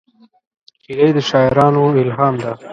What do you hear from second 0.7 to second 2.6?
هیلۍ د شاعرانو الهام ده